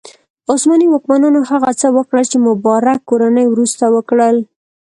عثماني 0.51 0.87
واکمنانو 0.89 1.39
هغه 1.51 1.71
څه 1.81 1.87
وکړل 1.97 2.25
چې 2.31 2.37
مبارک 2.47 2.99
کورنۍ 3.09 3.45
وروسته 3.49 3.83
وکړل. 3.95 4.37